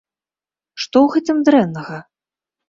[0.83, 2.01] Што ў гэтым дрэннага?